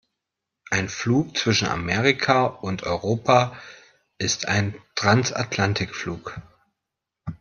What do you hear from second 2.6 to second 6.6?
Europa ist ein Transatlantikflug.